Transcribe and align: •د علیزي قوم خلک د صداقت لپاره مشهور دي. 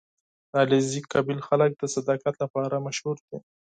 •د 0.49 0.53
علیزي 0.63 0.99
قوم 1.11 1.37
خلک 1.47 1.71
د 1.77 1.83
صداقت 1.95 2.35
لپاره 2.43 2.83
مشهور 2.85 3.17
دي. 3.27 3.37